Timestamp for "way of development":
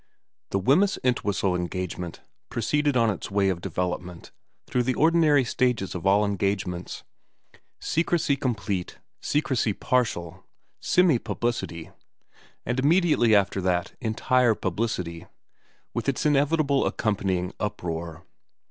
3.29-4.31